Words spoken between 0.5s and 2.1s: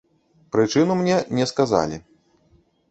Прычыну мне не сказалі.